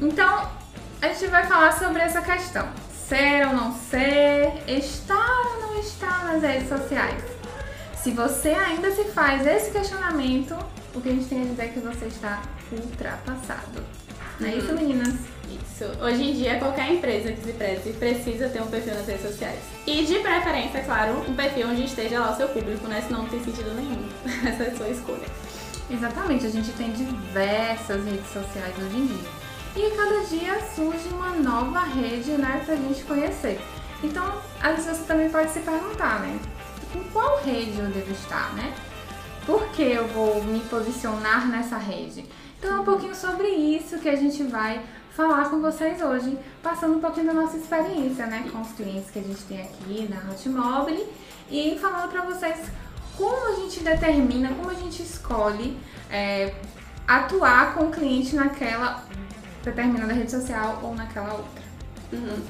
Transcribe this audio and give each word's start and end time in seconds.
Então, 0.00 0.48
a 1.00 1.08
gente 1.08 1.26
vai 1.28 1.46
falar 1.46 1.72
sobre 1.72 2.02
essa 2.02 2.20
questão. 2.22 2.68
Ser 3.08 3.46
ou 3.46 3.52
não 3.54 3.74
ser, 3.74 4.52
estar 4.66 5.40
ou 5.54 5.60
não 5.60 5.80
estar 5.80 6.24
nas 6.24 6.42
redes 6.42 6.68
sociais. 6.68 7.22
Se 7.96 8.10
você 8.10 8.50
ainda 8.50 8.90
se 8.90 9.04
faz 9.04 9.46
esse 9.46 9.70
questionamento, 9.70 10.56
o 10.94 11.00
que 11.00 11.08
a 11.08 11.12
gente 11.12 11.26
tem 11.26 11.42
a 11.42 11.44
dizer 11.44 11.62
é 11.62 11.68
que 11.68 11.80
você 11.80 12.06
está 12.06 12.42
ultrapassado. 12.72 13.82
Não 14.40 14.48
é 14.48 14.56
isso, 14.56 14.68
Uhum. 14.72 14.74
meninas? 14.78 15.14
Isso. 15.48 15.84
Hoje 16.02 16.22
em 16.30 16.34
dia, 16.34 16.58
qualquer 16.58 16.90
empresa 16.92 17.32
que 17.32 17.42
se 17.44 17.52
preze 17.52 17.92
precisa 17.92 18.48
ter 18.48 18.60
um 18.62 18.66
perfil 18.66 18.94
nas 18.94 19.06
redes 19.06 19.22
sociais. 19.22 19.58
E 19.86 20.04
de 20.04 20.18
preferência, 20.20 20.82
claro, 20.82 21.24
um 21.28 21.34
perfil 21.34 21.68
onde 21.68 21.84
esteja 21.84 22.18
lá 22.20 22.32
o 22.32 22.36
seu 22.36 22.48
público, 22.48 22.86
né? 22.88 23.02
Senão 23.06 23.22
não 23.22 23.28
tem 23.28 23.42
sentido 23.44 23.72
nenhum. 23.74 24.08
Essa 24.48 24.64
é 24.64 24.70
a 24.70 24.76
sua 24.76 24.88
escolha. 24.88 25.26
Exatamente, 25.90 26.46
a 26.46 26.50
gente 26.50 26.72
tem 26.72 26.90
diversas 26.92 28.04
redes 28.04 28.26
sociais 28.32 28.74
hoje 28.78 28.96
em 28.96 29.06
dia. 29.06 29.30
E 29.76 29.86
a 29.86 29.96
cada 29.96 30.24
dia 30.24 30.60
surge 30.74 31.08
uma 31.08 31.30
nova 31.30 31.80
rede, 31.80 32.30
né, 32.32 32.62
pra 32.64 32.76
gente 32.76 33.02
conhecer. 33.04 33.60
Então, 34.02 34.24
às 34.62 34.76
vezes 34.76 34.98
você 34.98 35.04
também 35.04 35.30
pode 35.30 35.50
se 35.50 35.60
perguntar, 35.60 36.20
né? 36.20 36.38
Em 36.94 37.02
qual 37.04 37.42
rede 37.42 37.78
eu 37.78 37.86
devo 37.86 38.12
estar, 38.12 38.52
né? 38.54 38.72
Por 39.44 39.66
que 39.70 39.82
eu 39.82 40.06
vou 40.08 40.42
me 40.44 40.60
posicionar 40.60 41.48
nessa 41.48 41.76
rede? 41.76 42.24
Então 42.58 42.76
é 42.76 42.80
um 42.80 42.84
pouquinho 42.84 43.14
sobre 43.14 43.48
isso 43.48 43.98
que 43.98 44.08
a 44.08 44.16
gente 44.16 44.42
vai 44.44 44.80
falar 45.10 45.50
com 45.50 45.60
vocês 45.60 46.00
hoje, 46.00 46.38
passando 46.62 46.96
um 46.96 47.00
pouquinho 47.00 47.26
da 47.26 47.34
nossa 47.34 47.56
experiência, 47.56 48.26
né, 48.26 48.48
com 48.50 48.60
os 48.60 48.72
clientes 48.72 49.10
que 49.10 49.18
a 49.18 49.22
gente 49.22 49.42
tem 49.44 49.60
aqui 49.60 50.08
na 50.08 50.30
Hotmobile 50.30 51.06
e 51.50 51.78
falando 51.80 52.10
pra 52.10 52.22
vocês 52.22 52.58
como 53.16 53.52
a 53.52 53.56
gente 53.60 53.80
determina, 53.80 54.48
como 54.54 54.70
a 54.70 54.74
gente 54.74 55.02
escolhe 55.02 55.78
é, 56.10 56.54
atuar 57.06 57.74
com 57.74 57.84
o 57.84 57.90
cliente 57.90 58.34
naquela 58.34 59.04
determinada 59.64 60.12
rede 60.12 60.30
social 60.30 60.80
ou 60.82 60.94
naquela 60.94 61.32
outra. 61.32 61.64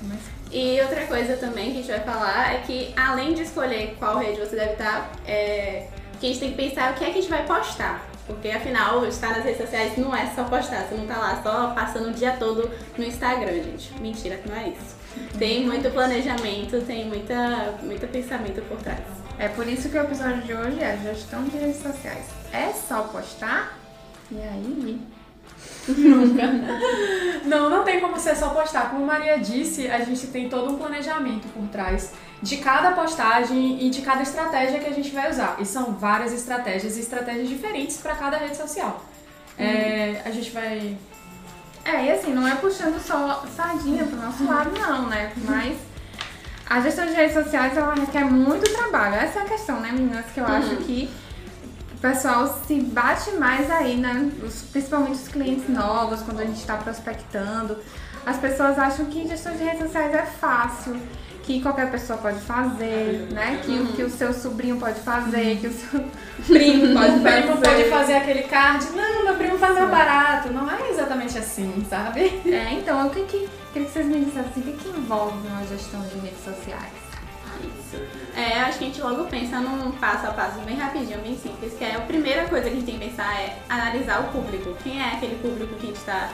Mas 0.08 0.20
E 0.50 0.80
outra 0.82 1.06
coisa 1.06 1.36
também 1.36 1.72
que 1.72 1.78
a 1.78 1.82
gente 1.82 1.90
vai 1.90 2.00
falar 2.00 2.54
é 2.54 2.58
que 2.58 2.92
além 2.96 3.34
de 3.34 3.42
escolher 3.42 3.96
qual 3.98 4.18
rede 4.18 4.40
você 4.40 4.56
deve 4.56 4.72
estar, 4.72 5.10
é, 5.26 5.88
que 6.20 6.26
a 6.26 6.28
gente 6.28 6.40
tem 6.40 6.50
que 6.50 6.56
pensar 6.56 6.92
o 6.92 6.94
que 6.94 7.04
é 7.04 7.10
que 7.10 7.18
a 7.18 7.22
gente 7.22 7.30
vai 7.30 7.44
postar. 7.46 8.06
Porque 8.26 8.48
afinal, 8.48 9.06
estar 9.06 9.30
nas 9.30 9.44
redes 9.44 9.60
sociais 9.60 9.98
não 9.98 10.14
é 10.14 10.26
só 10.34 10.44
postar, 10.44 10.84
você 10.84 10.94
não 10.94 11.06
tá 11.06 11.18
lá 11.18 11.42
só 11.42 11.74
passando 11.74 12.08
o 12.08 12.12
dia 12.12 12.36
todo 12.38 12.70
no 12.96 13.04
Instagram, 13.04 13.52
gente. 13.52 13.92
Mentira 14.00 14.36
que 14.36 14.48
não 14.48 14.56
é 14.56 14.68
isso. 14.68 14.96
Tem 15.38 15.64
muito 15.66 15.90
planejamento, 15.90 16.80
tem 16.86 17.06
muita, 17.06 17.74
muito 17.82 18.06
pensamento 18.08 18.62
por 18.62 18.78
trás. 18.78 19.00
É 19.38 19.48
por 19.48 19.66
isso 19.66 19.88
que 19.88 19.96
o 19.96 20.00
episódio 20.00 20.42
de 20.42 20.54
hoje 20.54 20.82
é 20.82 20.98
gestão 21.02 21.44
de 21.44 21.58
redes 21.58 21.82
sociais. 21.82 22.26
É 22.52 22.72
só 22.72 23.02
postar? 23.02 23.78
E 24.30 24.40
aí? 24.40 25.00
Não, 27.44 27.68
não 27.68 27.84
tem 27.84 28.00
como 28.00 28.18
ser 28.18 28.34
só 28.34 28.48
postar. 28.48 28.90
Como 28.90 29.04
Maria 29.04 29.38
disse, 29.38 29.86
a 29.86 29.98
gente 30.02 30.28
tem 30.28 30.48
todo 30.48 30.72
um 30.72 30.78
planejamento 30.78 31.46
por 31.48 31.68
trás 31.68 32.12
de 32.40 32.56
cada 32.56 32.92
postagem 32.92 33.84
e 33.84 33.90
de 33.90 34.00
cada 34.00 34.22
estratégia 34.22 34.80
que 34.80 34.88
a 34.88 34.92
gente 34.92 35.10
vai 35.10 35.30
usar. 35.30 35.56
E 35.58 35.66
são 35.66 35.92
várias 35.92 36.32
estratégias 36.32 36.96
e 36.96 37.00
estratégias 37.00 37.48
diferentes 37.48 37.98
para 37.98 38.14
cada 38.14 38.38
rede 38.38 38.56
social. 38.56 39.04
É, 39.58 40.22
a 40.24 40.30
gente 40.30 40.50
vai. 40.50 40.96
É, 41.84 42.06
e 42.06 42.10
assim, 42.10 42.32
não 42.32 42.48
é 42.48 42.54
puxando 42.54 42.98
só 42.98 43.44
sardinha 43.54 44.04
pro 44.04 44.16
nosso 44.16 44.44
lado, 44.46 44.70
não, 44.78 45.06
né? 45.06 45.32
Mas 45.44 45.76
a 46.66 46.80
gestão 46.80 47.06
de 47.06 47.12
redes 47.12 47.34
sociais, 47.34 47.76
ela 47.76 47.94
requer 47.94 48.24
muito 48.24 48.72
trabalho. 48.72 49.16
Essa 49.16 49.40
é 49.40 49.42
a 49.42 49.46
questão, 49.46 49.80
né, 49.80 49.92
meninas? 49.92 50.24
Que 50.32 50.40
eu 50.40 50.46
acho 50.46 50.76
que 50.76 51.10
o 51.23 51.23
pessoal 52.04 52.60
se 52.66 52.80
bate 52.80 53.30
mais 53.32 53.70
aí, 53.70 53.96
né? 53.96 54.30
Os- 54.42 54.60
principalmente 54.70 55.14
os 55.14 55.28
clientes 55.28 55.66
novos, 55.70 56.20
quando 56.20 56.40
a 56.40 56.44
gente 56.44 56.62
tá 56.66 56.76
prospectando. 56.76 57.78
As 58.26 58.36
pessoas 58.36 58.78
acham 58.78 59.06
que 59.06 59.26
gestão 59.26 59.56
de 59.56 59.62
redes 59.64 59.80
sociais 59.84 60.14
é 60.14 60.22
fácil, 60.26 60.96
que 61.44 61.62
qualquer 61.62 61.90
pessoa 61.90 62.18
pode 62.18 62.40
fazer, 62.40 63.28
né? 63.32 63.60
Que, 63.64 63.78
o 63.78 63.86
que 63.94 64.02
o 64.02 64.10
seu 64.10 64.34
sobrinho 64.34 64.76
pode 64.78 65.00
fazer, 65.00 65.58
que 65.60 65.66
o 65.68 65.72
seu 65.72 66.00
primo 66.46 66.92
pode 66.98 67.20
fazer. 67.20 67.42
primo 67.42 67.56
pode 67.62 67.84
fazer 67.90 68.14
aquele 68.16 68.42
card. 68.44 68.84
Não, 68.94 69.24
meu 69.24 69.34
primo 69.36 69.58
faz 69.58 69.74
mais 69.74 69.90
barato. 69.90 70.52
Não 70.52 70.70
é 70.70 70.90
exatamente 70.90 71.38
assim, 71.38 71.86
sabe? 71.88 72.20
É, 72.46 72.72
então, 72.80 73.06
o 73.06 73.10
que 73.10 73.22
que, 73.24 73.48
queria 73.72 73.86
que 73.88 73.92
vocês 73.94 74.06
me 74.06 74.24
dissessem, 74.26 74.62
o 74.62 74.66
que 74.66 74.72
que 74.72 74.88
envolve 74.90 75.46
uma 75.48 75.64
gestão 75.64 76.00
de 76.02 76.18
redes 76.18 76.44
sociais? 76.44 77.03
Isso. 77.62 78.02
É, 78.36 78.60
acho 78.60 78.78
que 78.78 78.84
a 78.84 78.86
gente 78.88 79.00
logo 79.00 79.24
pensa 79.24 79.60
num 79.60 79.92
passo 79.92 80.26
a 80.26 80.30
passo 80.32 80.58
bem 80.60 80.76
rapidinho, 80.76 81.20
bem 81.20 81.38
simples, 81.38 81.72
que 81.74 81.84
é 81.84 81.94
a 81.94 82.00
primeira 82.00 82.48
coisa 82.48 82.64
que 82.68 82.76
a 82.76 82.80
gente 82.80 82.86
tem 82.86 82.98
que 82.98 83.06
pensar 83.08 83.32
é 83.40 83.56
analisar 83.68 84.20
o 84.20 84.24
público. 84.32 84.76
Quem 84.82 85.00
é 85.00 85.14
aquele 85.14 85.36
público 85.36 85.74
que 85.76 85.84
a 85.84 85.86
gente 85.86 85.96
está 85.96 86.30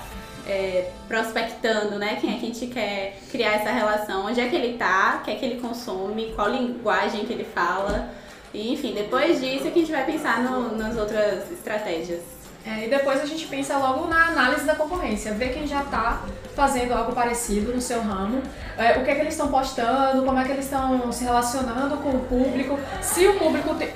prospectando, 1.06 1.98
né? 1.98 2.16
Quem 2.20 2.30
é 2.34 2.38
que 2.38 2.44
a 2.46 2.52
gente 2.54 2.66
quer 2.68 3.18
criar 3.30 3.52
essa 3.54 3.70
relação, 3.70 4.26
onde 4.26 4.40
é 4.40 4.48
que 4.48 4.56
ele 4.56 4.76
tá, 4.78 5.18
o 5.20 5.24
que 5.24 5.30
é 5.30 5.34
que 5.34 5.44
ele 5.44 5.60
consome, 5.60 6.32
qual 6.34 6.48
linguagem 6.48 7.24
que 7.26 7.32
ele 7.32 7.44
fala. 7.44 8.08
E, 8.52 8.72
enfim, 8.72 8.92
depois 8.94 9.40
disso 9.40 9.68
é 9.68 9.70
que 9.70 9.78
a 9.78 9.82
gente 9.82 9.92
vai 9.92 10.04
pensar 10.04 10.42
no- 10.42 10.76
nas 10.76 10.96
outras 10.96 11.50
estratégias. 11.52 12.39
É, 12.64 12.86
e 12.86 12.90
depois 12.90 13.20
a 13.20 13.26
gente 13.26 13.46
pensa 13.46 13.76
logo 13.78 14.06
na 14.06 14.28
análise 14.28 14.64
da 14.64 14.74
concorrência, 14.74 15.32
ver 15.32 15.52
quem 15.52 15.66
já 15.66 15.82
está 15.82 16.22
fazendo 16.54 16.92
algo 16.92 17.12
parecido 17.12 17.72
no 17.72 17.80
seu 17.80 18.02
ramo, 18.02 18.42
é, 18.76 18.98
o 18.98 19.04
que 19.04 19.10
é 19.10 19.14
que 19.14 19.20
eles 19.22 19.32
estão 19.32 19.48
postando, 19.48 20.22
como 20.24 20.38
é 20.38 20.44
que 20.44 20.52
eles 20.52 20.66
estão 20.66 21.10
se 21.10 21.24
relacionando 21.24 21.96
com 21.98 22.10
o 22.10 22.20
público, 22.20 22.78
se 23.00 23.26
o 23.26 23.38
público 23.38 23.74
tem, 23.74 23.90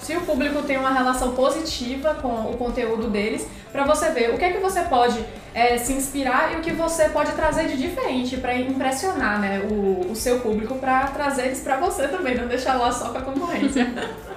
se 0.00 0.16
o 0.16 0.22
público 0.22 0.62
tem 0.62 0.78
uma 0.78 0.90
relação 0.90 1.32
positiva 1.32 2.14
com 2.14 2.50
o 2.50 2.56
conteúdo 2.56 3.08
deles, 3.08 3.46
para 3.70 3.84
você 3.84 4.10
ver 4.10 4.34
o 4.34 4.38
que 4.38 4.44
é 4.44 4.52
que 4.52 4.58
você 4.58 4.82
pode 4.82 5.24
é, 5.54 5.76
se 5.78 5.92
inspirar 5.92 6.54
e 6.54 6.56
o 6.56 6.60
que 6.60 6.72
você 6.72 7.08
pode 7.10 7.32
trazer 7.32 7.68
de 7.68 7.76
diferente 7.76 8.36
para 8.36 8.54
impressionar 8.56 9.40
né, 9.40 9.60
o, 9.70 10.10
o 10.10 10.16
seu 10.16 10.40
público, 10.40 10.74
para 10.76 11.06
trazer 11.08 11.46
eles 11.46 11.60
para 11.60 11.76
você 11.76 12.08
também, 12.08 12.36
não 12.36 12.48
deixar 12.48 12.74
lá 12.74 12.90
só 12.90 13.10
com 13.10 13.18
a 13.18 13.22
concorrência. 13.22 13.86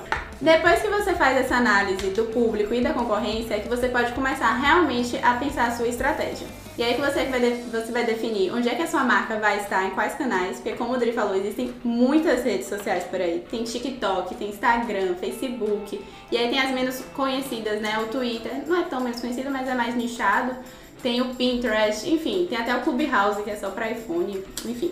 Depois 0.42 0.82
que 0.82 0.88
você 0.88 1.14
faz 1.14 1.38
essa 1.38 1.58
análise 1.58 2.10
do 2.10 2.26
público 2.26 2.74
e 2.74 2.82
da 2.82 2.94
concorrência, 2.94 3.54
é 3.54 3.60
que 3.60 3.70
você 3.70 3.88
pode 3.90 4.12
começar 4.14 4.52
realmente 4.56 5.16
a 5.18 5.36
pensar 5.36 5.68
a 5.68 5.72
sua 5.72 5.88
estratégia. 5.88 6.48
E 6.80 6.82
aí 6.82 6.96
que 6.96 7.02
você 7.02 7.26
vai, 7.26 7.40
você 7.72 7.92
vai 7.92 8.04
definir 8.06 8.52
onde 8.52 8.68
é 8.68 8.74
que 8.74 8.82
a 8.82 8.88
sua 8.88 9.04
marca 9.04 9.38
vai 9.38 9.60
estar, 9.60 9.86
em 9.86 9.92
quais 9.92 10.16
canais, 10.16 10.56
porque 10.56 10.76
como 10.76 10.94
o 10.94 10.98
Dri 10.98 11.12
falou, 11.12 11.36
existem 11.36 11.72
muitas 11.84 12.44
redes 12.44 12.68
sociais 12.68 13.04
por 13.04 13.22
aí. 13.22 13.46
Tem 13.52 13.64
TikTok, 13.64 14.34
tem 14.34 14.50
Instagram, 14.50 15.14
Facebook, 15.14 16.04
e 16.32 16.38
aí 16.38 16.50
tem 16.50 16.60
as 16.60 16.72
menos 16.72 17.02
conhecidas, 17.16 17.80
né? 17.80 18.00
O 18.00 18.08
Twitter, 18.08 18.64
não 18.66 18.82
é 18.82 18.84
tão 18.86 19.00
menos 19.00 19.22
conhecido, 19.22 19.52
mas 19.52 19.70
é 19.70 19.76
mais 19.76 19.94
nichado. 19.94 20.56
Tem 21.04 21.22
o 21.22 21.36
Pinterest, 21.36 22.10
enfim, 22.10 22.48
tem 22.50 22.58
até 22.58 22.76
o 22.76 22.82
Clubhouse, 22.82 23.44
que 23.44 23.52
é 23.52 23.56
só 23.56 23.70
para 23.70 23.92
iPhone, 23.92 24.44
enfim. 24.66 24.92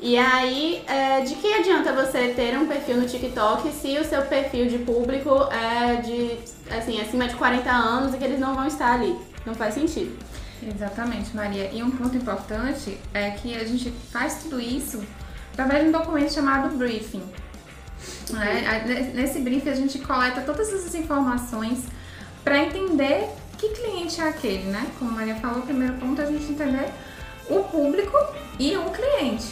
E 0.00 0.16
aí, 0.18 0.82
é, 0.86 1.22
de 1.22 1.34
que 1.36 1.52
adianta 1.54 1.92
você 1.92 2.28
ter 2.28 2.56
um 2.58 2.66
perfil 2.66 2.98
no 2.98 3.06
TikTok 3.06 3.72
se 3.72 3.96
o 3.98 4.04
seu 4.04 4.22
perfil 4.22 4.66
de 4.66 4.78
público 4.78 5.30
é 5.50 5.96
de, 5.96 6.38
assim, 6.76 7.00
acima 7.00 7.26
de 7.26 7.34
40 7.34 7.70
anos 7.70 8.14
e 8.14 8.18
que 8.18 8.24
eles 8.24 8.38
não 8.38 8.54
vão 8.54 8.66
estar 8.66 8.92
ali? 8.92 9.16
Não 9.46 9.54
faz 9.54 9.74
sentido. 9.74 10.14
Exatamente, 10.62 11.34
Maria. 11.34 11.70
E 11.72 11.82
um 11.82 11.90
ponto 11.90 12.14
importante 12.16 12.98
é 13.14 13.30
que 13.30 13.54
a 13.54 13.64
gente 13.64 13.90
faz 14.12 14.42
tudo 14.42 14.60
isso 14.60 15.02
através 15.52 15.82
de 15.82 15.88
um 15.88 15.92
documento 15.92 16.32
chamado 16.32 16.76
briefing. 16.76 17.22
né? 18.30 18.82
Ne- 18.86 19.00
Nesse 19.14 19.38
briefing 19.40 19.70
a 19.70 19.74
gente 19.74 19.98
coleta 20.00 20.42
todas 20.42 20.68
essas 20.72 20.94
informações 20.94 21.84
para 22.44 22.58
entender 22.58 23.28
que 23.56 23.70
cliente 23.70 24.20
é 24.20 24.28
aquele, 24.28 24.64
né? 24.64 24.86
Como 24.98 25.10
a 25.10 25.14
Maria 25.14 25.36
falou, 25.36 25.60
o 25.60 25.62
primeiro 25.62 25.94
ponto 25.94 26.20
é 26.20 26.24
a 26.24 26.30
gente 26.30 26.52
entender 26.52 26.90
o 27.48 27.60
público 27.64 28.16
e 28.58 28.76
o 28.76 28.84
cliente. 28.90 29.46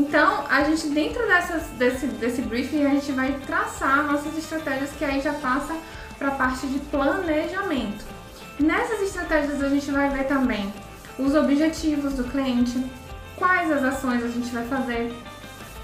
Então, 0.00 0.44
a 0.50 0.62
gente, 0.64 0.88
dentro 0.88 1.26
dessas, 1.26 1.62
desse, 1.78 2.06
desse 2.06 2.42
briefing, 2.42 2.84
a 2.84 2.90
gente 2.90 3.12
vai 3.12 3.32
traçar 3.46 4.04
nossas 4.04 4.36
estratégias 4.36 4.90
que 4.98 5.02
aí 5.04 5.20
já 5.22 5.32
passa 5.32 5.74
para 6.18 6.28
a 6.28 6.30
parte 6.32 6.66
de 6.66 6.78
planejamento. 6.80 8.04
Nessas 8.60 9.00
estratégias 9.00 9.62
a 9.62 9.68
gente 9.70 9.90
vai 9.90 10.10
ver 10.10 10.24
também 10.24 10.70
os 11.18 11.34
objetivos 11.34 12.12
do 12.12 12.24
cliente, 12.24 12.84
quais 13.36 13.72
as 13.72 13.82
ações 13.84 14.22
a 14.22 14.28
gente 14.28 14.50
vai 14.50 14.66
fazer, 14.66 15.14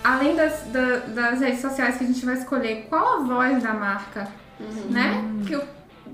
além 0.04 0.37
das, 0.37 0.60
da- 0.66 0.96
das 1.08 1.40
redes 1.40 1.60
sociais 1.62 1.96
que 1.96 2.04
a 2.04 2.06
gente 2.06 2.25
vai 2.25 2.34
escolher, 2.34 2.87
qual 2.90 3.16
a 3.16 3.25
voz 3.25 3.62
da 3.62 3.72
marca, 3.72 4.28
né? 4.90 5.25
Que 5.46 5.58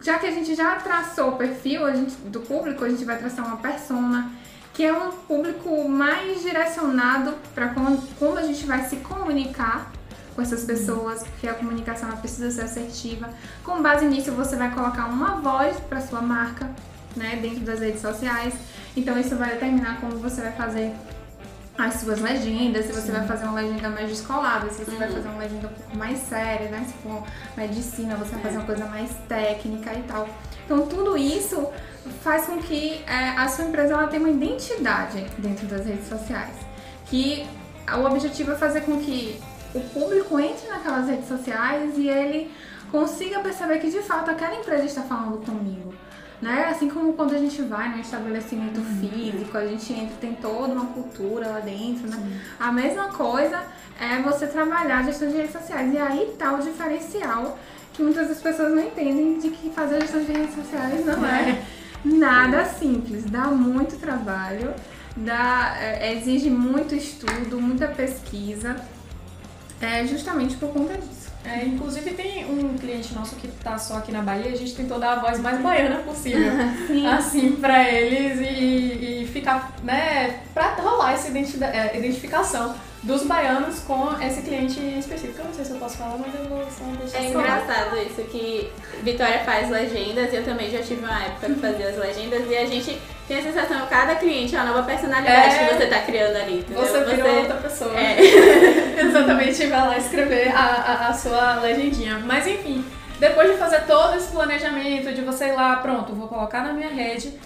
já 0.04 0.18
que 0.20 0.26
a 0.26 0.30
gente 0.30 0.54
já 0.54 0.76
traçou 0.76 1.30
o 1.30 1.36
perfil 1.36 1.84
a 1.84 1.92
gente- 1.92 2.14
do 2.26 2.38
público, 2.40 2.84
a 2.84 2.88
gente 2.88 3.04
vai 3.04 3.18
traçar 3.18 3.44
uma 3.44 3.56
persona, 3.56 4.30
que 4.78 4.84
é 4.84 4.92
um 4.92 5.10
público 5.10 5.88
mais 5.88 6.40
direcionado 6.40 7.34
para 7.52 7.70
como, 7.70 8.00
como 8.16 8.38
a 8.38 8.42
gente 8.44 8.64
vai 8.64 8.84
se 8.84 8.98
comunicar 8.98 9.90
com 10.36 10.40
essas 10.40 10.62
pessoas, 10.62 11.24
porque 11.24 11.48
a 11.48 11.54
comunicação 11.54 12.08
precisa 12.18 12.48
ser 12.52 12.60
assertiva. 12.60 13.28
Com 13.64 13.82
base 13.82 14.06
nisso, 14.06 14.30
você 14.30 14.54
vai 14.54 14.72
colocar 14.72 15.06
uma 15.06 15.40
voz 15.40 15.76
para 15.80 16.00
sua 16.00 16.22
marca, 16.22 16.70
né, 17.16 17.40
dentro 17.42 17.64
das 17.64 17.80
redes 17.80 18.00
sociais. 18.00 18.54
Então 18.96 19.18
isso 19.18 19.34
vai 19.34 19.50
determinar 19.50 20.00
como 20.00 20.16
você 20.18 20.42
vai 20.42 20.52
fazer 20.52 20.94
as 21.78 21.94
suas 21.94 22.20
legendas, 22.20 22.86
se 22.86 22.92
você 22.92 23.12
vai 23.12 23.24
fazer 23.24 23.44
uma 23.44 23.60
legenda 23.60 23.88
mais 23.88 24.08
descolada, 24.08 24.68
se 24.68 24.84
você 24.84 24.96
vai 24.96 25.08
fazer 25.12 25.28
uma 25.28 25.38
legenda 25.38 25.68
um 25.68 25.70
pouco 25.70 25.96
mais 25.96 26.18
séria, 26.18 26.68
né? 26.70 26.84
Se 26.84 26.92
for 26.94 27.22
medicina, 27.56 28.16
você 28.16 28.32
vai 28.32 28.42
fazer 28.42 28.56
uma 28.56 28.66
coisa 28.66 28.84
mais 28.86 29.10
técnica 29.28 29.94
e 29.94 30.02
tal. 30.02 30.28
Então 30.64 30.88
tudo 30.88 31.16
isso 31.16 31.68
faz 32.24 32.46
com 32.46 32.58
que 32.58 33.00
é, 33.06 33.30
a 33.30 33.48
sua 33.48 33.66
empresa 33.66 33.94
ela 33.94 34.08
tenha 34.08 34.20
uma 34.20 34.30
identidade 34.30 35.24
dentro 35.38 35.68
das 35.68 35.86
redes 35.86 36.08
sociais. 36.08 36.56
Que 37.06 37.46
o 37.96 38.04
objetivo 38.04 38.52
é 38.52 38.56
fazer 38.56 38.80
com 38.80 38.98
que 38.98 39.40
o 39.72 39.80
público 39.80 40.38
entre 40.40 40.68
naquelas 40.68 41.08
redes 41.08 41.28
sociais 41.28 41.96
e 41.96 42.08
ele 42.08 42.50
consiga 42.90 43.38
perceber 43.38 43.78
que 43.78 43.88
de 43.88 44.02
fato 44.02 44.30
aquela 44.32 44.56
empresa 44.56 44.84
está 44.84 45.02
falando 45.02 45.44
comigo. 45.46 45.94
Né? 46.40 46.66
Assim 46.70 46.88
como 46.88 47.14
quando 47.14 47.34
a 47.34 47.38
gente 47.38 47.60
vai 47.62 47.88
num 47.88 48.00
estabelecimento 48.00 48.80
físico, 49.00 49.58
a 49.58 49.66
gente 49.66 49.92
entra, 49.92 50.16
tem 50.20 50.34
toda 50.34 50.72
uma 50.72 50.86
cultura 50.86 51.48
lá 51.48 51.58
dentro, 51.58 52.08
né? 52.08 52.40
A 52.60 52.70
mesma 52.70 53.08
coisa 53.08 53.64
é 54.00 54.22
você 54.22 54.46
trabalhar 54.46 54.98
a 54.98 55.02
gestão 55.02 55.28
de 55.28 55.36
redes 55.36 55.52
sociais. 55.52 55.92
E 55.92 55.98
aí 55.98 56.36
tá 56.38 56.52
o 56.52 56.62
diferencial 56.62 57.58
que 57.92 58.02
muitas 58.04 58.28
das 58.28 58.40
pessoas 58.40 58.72
não 58.72 58.84
entendem 58.84 59.40
de 59.40 59.50
que 59.50 59.70
fazer 59.70 60.00
gestão 60.02 60.22
de 60.22 60.30
redes 60.30 60.54
sociais 60.54 61.04
não 61.04 61.26
é 61.26 61.60
nada 62.04 62.64
simples, 62.64 63.24
dá 63.24 63.46
muito 63.46 63.96
trabalho, 63.96 64.72
dá, 65.16 65.76
é, 65.80 66.14
exige 66.14 66.48
muito 66.48 66.94
estudo, 66.94 67.60
muita 67.60 67.88
pesquisa, 67.88 68.76
é 69.80 70.06
justamente 70.06 70.56
por 70.56 70.72
conta 70.72 70.94
disso. 70.96 71.17
É, 71.50 71.64
inclusive 71.64 72.10
tem 72.12 72.44
um 72.44 72.76
cliente 72.76 73.14
nosso 73.14 73.36
que 73.36 73.48
tá 73.48 73.78
só 73.78 73.96
aqui 73.98 74.12
na 74.12 74.22
Bahia, 74.22 74.52
a 74.52 74.56
gente 74.56 74.74
tentou 74.74 74.98
dar 74.98 75.12
a 75.12 75.20
voz 75.20 75.38
mais 75.40 75.58
baiana 75.60 75.96
possível, 76.02 76.52
assim, 77.16 77.52
pra 77.52 77.88
eles 77.88 78.38
e, 78.40 79.22
e 79.22 79.26
ficar, 79.32 79.72
né, 79.82 80.40
pra 80.52 80.74
rolar 80.74 81.12
essa 81.14 81.28
é, 81.28 81.96
identificação 81.98 82.74
dos 83.02 83.22
baianos 83.22 83.78
com 83.80 84.08
esse 84.20 84.42
cliente 84.42 84.80
específico. 84.98 85.38
Eu 85.38 85.44
não 85.46 85.54
sei 85.54 85.64
se 85.64 85.70
eu 85.70 85.78
posso 85.78 85.96
falar, 85.98 86.18
mas 86.18 86.34
eu 86.34 86.44
vou 86.48 86.64
só 86.64 86.84
deixar 87.00 87.18
É 87.18 87.20
assim. 87.20 87.38
engraçado 87.38 87.96
isso 87.96 88.22
que 88.24 88.70
Vitória 89.02 89.38
faz 89.44 89.70
legendas, 89.70 90.34
eu 90.34 90.44
também 90.44 90.68
já 90.68 90.80
tive 90.82 91.04
uma 91.04 91.24
época 91.24 91.46
que 91.46 91.60
fazia 91.60 91.88
as 91.90 91.96
legendas 91.96 92.50
e 92.50 92.56
a 92.56 92.66
gente 92.66 92.98
tem 93.28 93.38
a 93.38 93.42
sensação 93.42 93.82
que 93.82 93.86
cada 93.88 94.16
cliente 94.16 94.56
é 94.56 94.58
uma 94.60 94.72
nova 94.72 94.82
personalidade 94.82 95.54
É. 95.54 95.68
que 95.68 95.74
você 95.76 95.86
tá 95.86 96.00
criando 96.00 96.36
ali. 96.36 96.58
entendeu? 96.58 96.82
Você 96.84 97.04
virou 97.04 97.36
outra 97.38 97.54
pessoa. 97.56 97.92
É. 97.98 98.16
Exatamente, 99.06 99.66
vai 99.66 99.86
lá 99.86 99.98
escrever 99.98 100.48
a, 100.48 100.60
a, 100.60 101.08
a 101.08 101.14
sua 101.14 101.60
legendinha. 101.60 102.18
Mas 102.18 102.46
enfim, 102.46 102.84
depois 103.18 103.50
de 103.50 103.56
fazer 103.56 103.82
todo 103.82 104.16
esse 104.16 104.30
planejamento, 104.30 105.12
de 105.12 105.20
você 105.22 105.46
ir 105.46 105.52
lá, 105.52 105.76
pronto, 105.76 106.14
vou 106.14 106.28
colocar 106.28 106.62
na 106.62 106.72
minha 106.72 106.88
rede, 106.88 107.38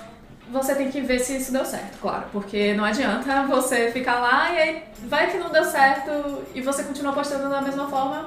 você 0.51 0.75
tem 0.75 0.91
que 0.91 1.01
ver 1.01 1.19
se 1.19 1.37
isso 1.37 1.53
deu 1.53 1.65
certo, 1.65 1.99
claro. 2.01 2.25
Porque 2.33 2.75
não 2.75 2.85
adianta 2.85 3.43
você 3.45 3.91
ficar 3.91 4.21
lá 4.21 4.53
e 4.53 4.59
aí 4.59 4.83
vai 5.09 5.31
que 5.31 5.39
não 5.39 5.51
deu 5.51 5.65
certo 5.65 6.43
e 6.55 6.61
você 6.61 6.83
continua 6.85 7.13
postando 7.13 7.49
da 7.49 7.61
mesma 7.61 7.89
forma. 7.89 8.27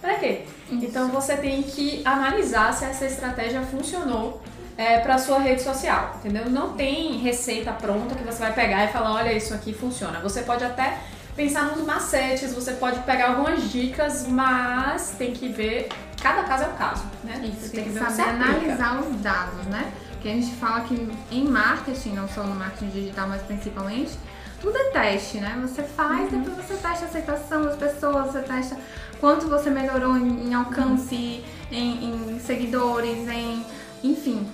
Pra 0.00 0.14
quê? 0.14 0.46
Então 0.70 1.08
você 1.08 1.36
tem 1.36 1.62
que 1.62 2.00
analisar 2.04 2.72
se 2.72 2.84
essa 2.86 3.04
estratégia 3.04 3.60
funcionou 3.62 4.42
é, 4.76 4.98
para 4.98 5.18
sua 5.18 5.38
rede 5.38 5.60
social, 5.60 6.16
entendeu? 6.18 6.48
Não 6.48 6.72
tem 6.72 7.18
receita 7.18 7.70
pronta 7.70 8.14
que 8.14 8.24
você 8.24 8.38
vai 8.38 8.54
pegar 8.54 8.84
e 8.86 8.88
falar, 8.88 9.12
olha, 9.12 9.32
isso 9.32 9.52
aqui 9.52 9.74
funciona. 9.74 10.20
Você 10.20 10.40
pode 10.40 10.64
até 10.64 10.98
pensar 11.36 11.64
nos 11.76 11.84
macetes, 11.86 12.52
você 12.54 12.72
pode 12.72 13.00
pegar 13.00 13.30
algumas 13.30 13.70
dicas, 13.70 14.26
mas 14.26 15.14
tem 15.16 15.32
que 15.32 15.48
ver, 15.48 15.88
cada 16.22 16.42
caso 16.44 16.64
é 16.64 16.66
um 16.68 16.76
caso, 16.76 17.04
né? 17.24 17.40
Isso, 17.44 17.68
Você 17.68 17.76
tem 17.76 17.84
que 17.84 17.92
saber 17.98 18.22
analisar 18.30 19.00
os 19.00 19.16
dados, 19.20 19.66
né? 19.66 19.92
Porque 20.12 20.28
a 20.28 20.32
gente 20.32 20.54
fala 20.56 20.80
que 20.82 21.08
em 21.30 21.44
marketing, 21.48 22.10
não 22.12 22.28
só 22.28 22.42
no 22.42 22.54
marketing 22.54 22.90
digital, 22.90 23.28
mas 23.28 23.40
principalmente, 23.42 24.12
tudo 24.60 24.76
é 24.76 24.90
teste, 24.90 25.38
né? 25.38 25.58
Você 25.62 25.82
faz, 25.82 26.30
Uhum. 26.30 26.42
depois 26.42 26.56
você 26.66 26.74
testa 26.74 27.06
a 27.06 27.08
aceitação 27.08 27.62
das 27.64 27.76
pessoas, 27.76 28.26
você 28.32 28.40
testa 28.40 28.76
quanto 29.18 29.46
você 29.48 29.70
melhorou 29.70 30.16
em, 30.18 30.48
em 30.48 30.54
alcance, 30.54 31.42
em, 31.72 32.34
em 32.34 32.40
seguidores, 32.40 33.26
em, 33.28 33.64
enfim, 34.04 34.46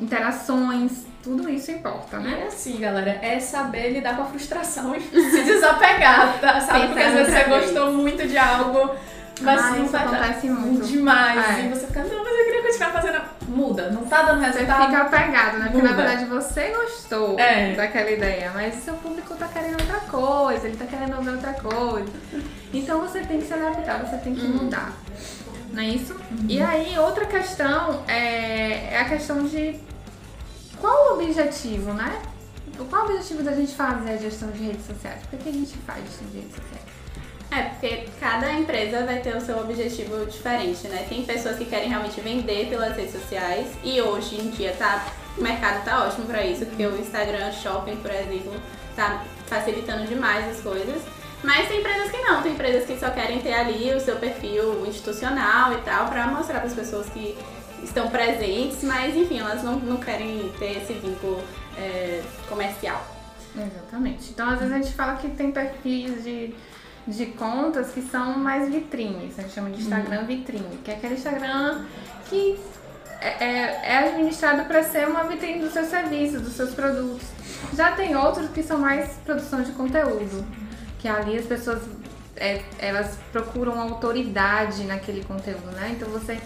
interações, 0.00 1.04
tudo 1.22 1.48
isso 1.48 1.70
importa, 1.70 2.18
né? 2.18 2.40
é 2.44 2.46
assim, 2.48 2.78
galera, 2.78 3.18
é 3.22 3.40
saber 3.40 3.90
lidar 3.90 4.16
com 4.16 4.22
a 4.22 4.26
frustração 4.26 4.94
e 4.94 5.00
se 5.30 5.42
desapegar, 5.44 6.38
tá? 6.40 6.60
Sabe? 6.60 6.86
Porque 6.88 7.02
às 7.02 7.12
vezes 7.14 7.32
você 7.32 7.44
vez. 7.44 7.64
gostou 7.64 7.92
muito 7.92 8.26
de 8.26 8.36
algo, 8.36 8.94
mas 9.40 9.60
Ah, 9.62 9.70
não 9.70 9.82
isso 9.84 9.92
vai 9.92 10.04
dar 10.08 10.14
acontece 10.16 10.46
muito. 10.50 10.86
demais. 10.86 11.58
É. 11.58 11.64
E 11.64 11.68
você 11.68 11.86
fica, 11.86 12.02
não, 12.04 12.24
mas 12.24 12.38
eu 12.38 12.44
queria 12.44 12.62
continuar 12.62 12.90
fazendo. 12.92 13.20
Muda, 13.48 13.90
não 13.90 14.04
tá 14.06 14.22
dando 14.22 14.40
Você 14.40 14.46
resultado. 14.46 14.86
fica 14.86 15.02
apegado, 15.02 15.58
né? 15.58 15.66
Porque 15.70 15.82
na 15.82 15.90
Muda. 15.90 16.02
verdade 16.02 16.24
você 16.26 16.68
gostou 16.70 17.38
É. 17.38 17.72
daquela 17.74 18.10
ideia, 18.10 18.50
mas 18.54 18.74
seu 18.74 18.94
público 18.94 19.34
tá 19.34 19.46
querendo 19.48 19.80
outra 19.80 20.00
coisa, 20.10 20.66
ele 20.66 20.76
tá 20.76 20.84
querendo 20.86 21.16
ouvir 21.16 21.30
outra 21.30 21.52
coisa. 21.52 22.08
Então 22.72 23.00
você 23.00 23.20
tem 23.20 23.38
que 23.40 23.46
se 23.46 23.54
adaptar, 23.54 24.04
você 24.04 24.16
tem 24.18 24.34
que 24.34 24.46
mudar. 24.46 24.92
Não 25.74 25.82
é 25.82 25.86
isso? 25.86 26.16
E 26.48 26.62
aí, 26.62 26.96
outra 26.98 27.26
questão 27.26 28.04
é, 28.06 28.94
é 28.94 29.00
a 29.00 29.08
questão 29.08 29.44
de 29.44 29.74
qual 30.80 31.10
o 31.10 31.14
objetivo, 31.14 31.92
né? 31.92 32.22
Qual 32.88 33.02
o 33.02 33.04
objetivo 33.06 33.42
da 33.42 33.52
gente 33.52 33.74
fazer 33.74 34.12
a 34.12 34.16
gestão 34.16 34.52
de 34.52 34.62
redes 34.62 34.86
sociais? 34.86 35.20
Por 35.28 35.36
que 35.38 35.48
a 35.48 35.52
gente 35.52 35.76
faz 35.78 36.04
gestão 36.04 36.28
de 36.28 36.36
redes 36.38 36.54
sociais? 36.54 36.84
É, 37.50 37.62
porque 37.70 38.08
cada 38.20 38.52
empresa 38.52 39.04
vai 39.04 39.20
ter 39.20 39.36
o 39.36 39.40
seu 39.40 39.58
objetivo 39.58 40.24
diferente, 40.26 40.86
né? 40.86 41.06
Tem 41.08 41.24
pessoas 41.24 41.58
que 41.58 41.64
querem 41.64 41.88
realmente 41.88 42.20
vender 42.20 42.68
pelas 42.68 42.96
redes 42.96 43.12
sociais 43.12 43.66
e 43.82 44.00
hoje 44.00 44.40
em 44.40 44.50
dia 44.50 44.74
tá, 44.78 45.06
o 45.36 45.42
mercado 45.42 45.84
tá 45.84 46.04
ótimo 46.04 46.26
pra 46.26 46.44
isso, 46.44 46.64
porque 46.66 46.86
o 46.86 46.96
Instagram 47.00 47.50
Shopping, 47.50 47.96
por 47.96 48.12
exemplo, 48.12 48.54
tá 48.94 49.24
facilitando 49.46 50.06
demais 50.06 50.48
as 50.48 50.60
coisas. 50.60 51.02
Mas 51.44 51.68
tem 51.68 51.80
empresas 51.80 52.10
que 52.10 52.18
não, 52.22 52.42
tem 52.42 52.52
empresas 52.52 52.86
que 52.86 52.98
só 52.98 53.10
querem 53.10 53.38
ter 53.40 53.52
ali 53.52 53.92
o 53.94 54.00
seu 54.00 54.16
perfil 54.16 54.86
institucional 54.86 55.74
e 55.74 55.76
tal, 55.82 56.08
pra 56.08 56.26
mostrar 56.26 56.58
para 56.60 56.68
as 56.68 56.74
pessoas 56.74 57.06
que 57.10 57.36
estão 57.82 58.08
presentes, 58.08 58.82
mas 58.82 59.14
enfim, 59.14 59.40
elas 59.40 59.62
não, 59.62 59.76
não 59.76 59.98
querem 59.98 60.50
ter 60.58 60.78
esse 60.78 60.94
vínculo 60.94 61.42
é, 61.76 62.22
comercial. 62.48 63.06
Exatamente. 63.54 64.30
Então, 64.30 64.48
às 64.48 64.58
vezes 64.58 64.72
a 64.74 64.78
gente 64.78 64.94
fala 64.94 65.16
que 65.16 65.28
tem 65.28 65.52
perfis 65.52 66.24
de, 66.24 66.54
de 67.06 67.26
contas 67.26 67.90
que 67.92 68.00
são 68.02 68.38
mais 68.38 68.68
vitrines, 68.72 69.38
a 69.38 69.42
gente 69.42 69.54
chama 69.54 69.68
de 69.70 69.82
Instagram 69.82 70.24
vitrine, 70.24 70.78
que 70.82 70.90
é 70.90 70.94
aquele 70.94 71.14
Instagram 71.14 71.84
que 72.30 72.58
é, 73.20 73.44
é- 73.44 73.80
é 73.84 73.98
administrado 74.08 74.64
para 74.64 74.82
ser 74.82 75.06
uma 75.06 75.24
vitrine 75.24 75.60
dos 75.60 75.72
seus 75.74 75.88
serviços, 75.88 76.40
dos 76.40 76.54
seus 76.54 76.72
produtos. 76.74 77.26
Já 77.76 77.92
tem 77.92 78.16
outros 78.16 78.48
que 78.50 78.62
são 78.62 78.78
mais 78.78 79.10
produção 79.24 79.62
de 79.62 79.72
conteúdo, 79.72 80.44
que 81.04 81.08
ali 81.08 81.36
as 81.36 81.44
pessoas 81.44 81.82
é, 82.34 82.62
elas 82.78 83.18
procuram 83.30 83.78
autoridade 83.78 84.84
naquele 84.84 85.22
conteúdo, 85.22 85.70
né? 85.72 85.90
Então 85.94 86.08
você 86.08 86.38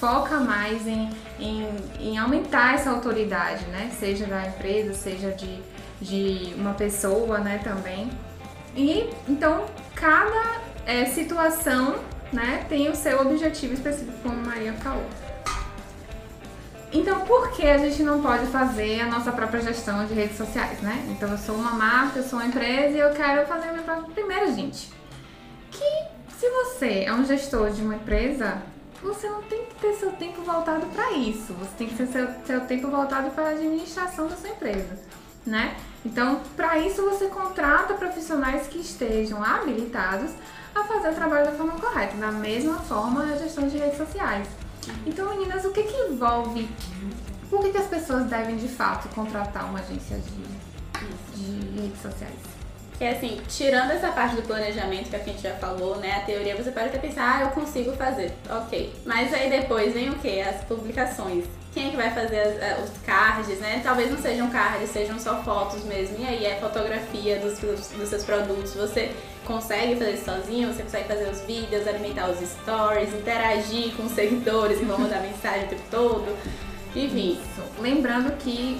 foca 0.00 0.40
mais 0.40 0.84
em, 0.84 1.10
em, 1.38 1.68
em 2.00 2.18
aumentar 2.18 2.74
essa 2.74 2.90
autoridade, 2.90 3.64
né? 3.66 3.88
Seja 3.96 4.26
da 4.26 4.48
empresa, 4.48 4.94
seja 4.94 5.30
de, 5.30 5.62
de 6.00 6.52
uma 6.56 6.74
pessoa, 6.74 7.38
né, 7.38 7.60
também. 7.62 8.10
E 8.74 9.08
então 9.28 9.66
cada 9.94 10.60
é, 10.84 11.04
situação, 11.04 12.00
né, 12.32 12.66
tem 12.68 12.88
o 12.88 12.96
seu 12.96 13.20
objetivo 13.20 13.74
específico, 13.74 14.18
como 14.24 14.44
Maria 14.44 14.72
falou. 14.72 15.06
Então, 16.92 17.20
por 17.20 17.52
que 17.52 17.66
a 17.66 17.78
gente 17.78 18.02
não 18.02 18.20
pode 18.20 18.46
fazer 18.46 19.00
a 19.00 19.06
nossa 19.06 19.30
própria 19.30 19.60
gestão 19.60 20.04
de 20.06 20.14
redes 20.14 20.36
sociais, 20.36 20.80
né? 20.80 21.06
Então, 21.08 21.30
eu 21.30 21.38
sou 21.38 21.54
uma 21.54 21.70
marca, 21.70 22.18
eu 22.18 22.24
sou 22.24 22.38
uma 22.38 22.48
empresa 22.48 22.96
e 22.96 23.00
eu 23.00 23.10
quero 23.10 23.46
fazer 23.46 23.68
a 23.68 23.72
minha 23.72 23.84
própria. 23.84 24.12
Primeiro, 24.12 24.52
gente, 24.52 24.92
que 25.70 26.04
se 26.36 26.48
você 26.50 27.04
é 27.04 27.14
um 27.14 27.24
gestor 27.24 27.70
de 27.70 27.80
uma 27.82 27.94
empresa, 27.94 28.60
você 29.02 29.28
não 29.28 29.42
tem 29.42 29.66
que 29.66 29.74
ter 29.76 29.92
seu 29.94 30.10
tempo 30.12 30.42
voltado 30.42 30.86
para 30.86 31.12
isso. 31.12 31.52
Você 31.54 31.70
tem 31.78 31.86
que 31.86 31.94
ter 31.94 32.06
seu, 32.08 32.28
seu 32.44 32.60
tempo 32.62 32.88
voltado 32.88 33.30
para 33.30 33.44
a 33.44 33.50
administração 33.50 34.26
da 34.26 34.36
sua 34.36 34.50
empresa, 34.50 34.98
né? 35.46 35.76
Então, 36.04 36.40
para 36.56 36.78
isso, 36.78 37.02
você 37.02 37.26
contrata 37.26 37.94
profissionais 37.94 38.66
que 38.66 38.78
estejam 38.78 39.44
habilitados 39.44 40.30
a 40.74 40.84
fazer 40.84 41.10
o 41.10 41.14
trabalho 41.14 41.46
da 41.46 41.52
forma 41.52 41.74
correta, 41.74 42.16
da 42.16 42.32
mesma 42.32 42.78
forma 42.78 43.22
a 43.22 43.36
gestão 43.36 43.68
de 43.68 43.78
redes 43.78 43.98
sociais. 43.98 44.48
Então, 45.06 45.28
meninas, 45.30 45.64
o 45.64 45.70
que 45.70 45.82
que 45.82 45.96
envolve? 45.96 46.68
Por 47.48 47.60
que, 47.60 47.70
que 47.70 47.78
as 47.78 47.86
pessoas 47.86 48.26
devem 48.26 48.56
de 48.56 48.68
fato 48.68 49.08
contratar 49.14 49.64
uma 49.64 49.80
agência 49.80 50.18
de, 50.18 51.36
de 51.36 51.80
redes 51.80 52.00
sociais? 52.00 52.59
Que 53.00 53.06
assim, 53.06 53.40
tirando 53.48 53.92
essa 53.92 54.08
parte 54.08 54.36
do 54.36 54.42
planejamento 54.42 55.08
que 55.08 55.16
a 55.16 55.20
gente 55.20 55.40
já 55.40 55.54
falou, 55.54 55.96
né? 55.96 56.16
A 56.18 56.20
teoria 56.20 56.54
você 56.54 56.70
pode 56.70 56.88
até 56.88 56.98
pensar, 56.98 57.38
ah, 57.38 57.42
eu 57.44 57.48
consigo 57.48 57.92
fazer. 57.92 58.30
Ok. 58.50 58.92
Mas 59.06 59.32
aí 59.32 59.48
depois 59.48 59.94
vem 59.94 60.10
o 60.10 60.16
que? 60.16 60.38
As 60.38 60.62
publicações. 60.64 61.46
Quem 61.72 61.86
é 61.86 61.90
que 61.92 61.96
vai 61.96 62.10
fazer 62.10 62.38
as- 62.40 62.58
eh, 62.60 62.78
os 62.84 62.90
cards, 63.06 63.58
né? 63.58 63.80
Talvez 63.82 64.10
não 64.10 64.18
sejam 64.18 64.50
cards, 64.50 64.90
sejam 64.90 65.18
só 65.18 65.42
fotos 65.42 65.82
mesmo. 65.84 66.18
E 66.18 66.26
aí 66.26 66.44
é 66.44 66.56
fotografia 66.60 67.38
dos, 67.38 67.58
dos, 67.58 67.86
seus 68.06 68.22
produtos. 68.22 68.74
Você 68.74 69.10
consegue 69.46 69.96
fazer 69.96 70.18
sozinho, 70.18 70.68
você 70.70 70.82
consegue 70.82 71.08
fazer 71.08 71.30
os 71.30 71.40
vídeos, 71.40 71.88
alimentar 71.88 72.28
os 72.28 72.38
stories, 72.46 73.14
interagir 73.14 73.94
com 73.96 74.02
os 74.02 74.12
seguidores 74.12 74.78
que 74.78 74.84
vão 74.84 74.98
mandar 74.98 75.22
mensagem 75.22 75.64
o 75.64 75.68
tempo 75.68 75.82
todo. 75.90 76.36
Enfim. 76.94 77.40
Isso. 77.40 77.62
Lembrando 77.80 78.30
que, 78.36 78.78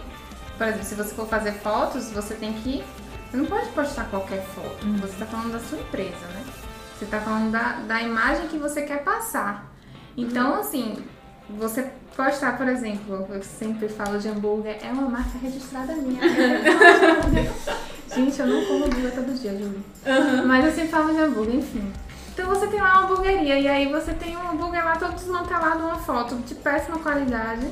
por 0.58 0.66
exemplo, 0.66 0.84
se 0.84 0.94
você 0.94 1.14
for 1.14 1.26
fazer 1.26 1.52
fotos, 1.52 2.10
você 2.10 2.34
tem 2.34 2.52
que 2.52 2.84
Você 3.30 3.36
não 3.36 3.44
pode 3.46 3.68
postar 3.68 4.04
qualquer 4.10 4.42
foto. 4.42 4.84
Uhum. 4.84 4.96
Você 4.98 5.12
está 5.12 5.26
falando 5.26 5.52
da 5.52 5.60
sua 5.60 5.78
empresa, 5.78 6.26
né? 6.34 6.44
Você 6.98 7.04
está 7.04 7.20
falando 7.20 7.50
da, 7.52 7.72
da 7.86 8.02
imagem 8.02 8.48
que 8.48 8.58
você 8.58 8.82
quer 8.82 9.02
passar. 9.04 9.70
Então, 10.16 10.54
Uhum. 10.54 10.60
assim, 10.60 10.96
você 11.58 11.90
postar, 12.16 12.56
por 12.58 12.68
exemplo, 12.68 13.26
eu 13.30 13.42
sempre 13.42 13.88
falo 13.88 14.18
de 14.18 14.28
hambúrguer, 14.28 14.78
é 14.84 14.90
uma 14.90 15.08
marca 15.08 15.38
registrada 15.40 15.94
minha. 15.94 16.20
Gente, 18.14 18.40
eu 18.40 18.46
não 18.46 18.64
como 18.66 18.84
hambúrguer 18.86 19.14
todo 19.14 19.32
dia, 19.40 19.52
Júlio. 19.52 19.84
Mas 20.46 20.64
eu 20.64 20.72
sempre 20.72 20.88
falo 20.90 21.12
de 21.14 21.20
hambúrguer, 21.20 21.54
enfim. 21.56 21.92
Então 22.34 22.46
você 22.48 22.66
tem 22.66 22.80
lá 22.80 23.00
uma 23.00 23.04
hamburgueria 23.04 23.58
e 23.58 23.68
aí 23.68 23.90
você 23.92 24.12
tem 24.14 24.36
um 24.36 24.50
hambúrguer 24.50 24.84
lá 24.84 24.96
todo 24.96 25.14
desmantelado, 25.14 25.84
uma 25.84 25.98
foto 25.98 26.34
de 26.36 26.54
péssima 26.54 26.98
qualidade. 26.98 27.66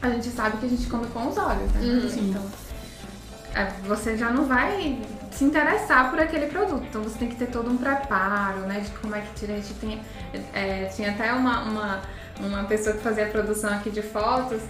A 0.00 0.08
gente 0.10 0.28
sabe 0.30 0.56
que 0.58 0.66
a 0.66 0.68
gente 0.68 0.86
come 0.88 1.06
com 1.08 1.28
os 1.28 1.36
olhos, 1.36 1.70
né? 1.72 1.80
Uhum. 1.80 2.28
Então, 2.30 2.42
você 3.84 4.16
já 4.16 4.30
não 4.30 4.44
vai 4.46 4.98
se 5.30 5.44
interessar 5.44 6.10
por 6.10 6.20
aquele 6.20 6.46
produto. 6.46 6.84
Então 6.88 7.02
você 7.02 7.18
tem 7.18 7.28
que 7.28 7.36
ter 7.36 7.46
todo 7.46 7.70
um 7.70 7.76
preparo, 7.76 8.60
né? 8.60 8.80
De 8.80 8.90
como 8.98 9.14
é 9.14 9.20
que 9.20 9.34
tira. 9.34 9.54
A 9.54 9.56
gente 9.56 9.74
tem, 9.74 10.00
é, 10.52 10.84
tinha 10.86 11.10
até 11.10 11.32
uma, 11.32 11.62
uma, 11.62 12.00
uma 12.40 12.64
pessoa 12.64 12.96
que 12.96 13.02
fazia 13.02 13.26
produção 13.26 13.72
aqui 13.72 13.90
de 13.90 14.02
fotos 14.02 14.62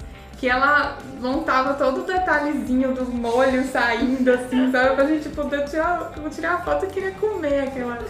que 0.42 0.48
ela 0.48 0.98
montava 1.20 1.74
todo 1.74 2.02
o 2.02 2.04
detalhezinho 2.04 2.92
do 2.92 3.04
molho 3.04 3.64
saindo, 3.68 4.28
assim, 4.32 4.72
sabe? 4.72 4.96
Pra 4.96 5.06
gente 5.06 5.28
poder 5.28 5.64
tirar, 5.66 6.12
tirar 6.32 6.54
a 6.54 6.58
foto 6.58 6.84
e 6.84 6.88
queria 6.88 7.12
comer 7.12 7.68
aquela. 7.68 8.04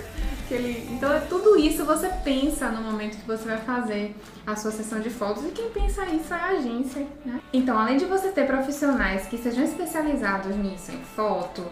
Então 0.57 1.13
é 1.13 1.21
tudo 1.21 1.59
isso 1.59 1.85
você 1.85 2.09
pensa 2.25 2.69
no 2.69 2.83
momento 2.83 3.19
que 3.19 3.27
você 3.27 3.45
vai 3.45 3.59
fazer 3.59 4.15
a 4.47 4.57
sua 4.57 4.71
sessão 4.71 5.01
de 5.01 5.11
fotos 5.11 5.45
e 5.45 5.51
quem 5.51 5.71
pensa 5.71 6.05
isso 6.07 6.33
é 6.33 6.37
a 6.37 6.47
agência, 6.49 7.07
né? 7.25 7.41
Então, 7.53 7.79
além 7.79 7.97
de 7.97 8.05
você 8.05 8.29
ter 8.29 8.47
profissionais 8.47 9.27
que 9.27 9.39
sejam 9.39 9.65
especializados 9.65 10.55
nisso, 10.57 10.93
em 10.93 11.03
foto, 11.17 11.65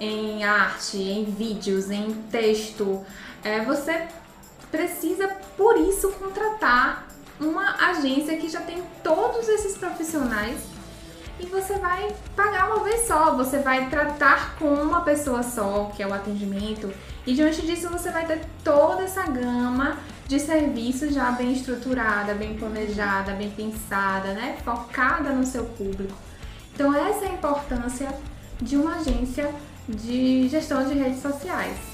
em 0.00 0.44
arte, 0.44 0.98
em 0.98 1.24
vídeos, 1.24 1.90
em 1.90 2.12
texto, 2.30 3.04
é, 3.42 3.64
você 3.64 4.06
precisa, 4.70 5.28
por 5.56 5.76
isso, 5.78 6.10
contratar 6.12 7.08
uma 7.40 7.90
agência 7.90 8.36
que 8.36 8.48
já 8.48 8.60
tem 8.60 8.82
todos 9.02 9.48
esses 9.48 9.76
profissionais 9.76 10.58
e 11.40 11.46
você 11.46 11.74
vai 11.78 12.14
pagar 12.34 12.70
uma 12.70 12.84
vez 12.84 13.06
só, 13.06 13.34
você 13.36 13.58
vai 13.58 13.88
tratar 13.88 14.56
com 14.56 14.72
uma 14.72 15.02
pessoa 15.02 15.42
só, 15.42 15.90
que 15.94 16.02
é 16.02 16.06
o 16.06 16.12
atendimento, 16.12 16.92
e 17.26 17.34
diante 17.34 17.62
disso 17.62 17.88
você 17.88 18.10
vai 18.10 18.26
ter 18.26 18.40
toda 18.64 19.02
essa 19.02 19.22
gama 19.22 19.96
de 20.26 20.38
serviços 20.38 21.14
já 21.14 21.30
bem 21.30 21.52
estruturada, 21.52 22.34
bem 22.34 22.54
planejada, 22.54 23.32
bem 23.32 23.50
pensada, 23.50 24.32
né? 24.34 24.58
Focada 24.64 25.30
no 25.30 25.44
seu 25.44 25.64
público. 25.64 26.14
Então 26.74 26.94
essa 26.94 27.24
é 27.24 27.28
a 27.28 27.32
importância 27.32 28.08
de 28.60 28.76
uma 28.76 28.96
agência 28.96 29.50
de 29.88 30.48
gestão 30.48 30.86
de 30.86 30.94
redes 30.94 31.22
sociais. 31.22 31.87